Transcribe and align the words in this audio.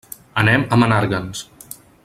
Anem 0.43 0.63
a 0.71 0.79
Menàrguens. 0.85 1.47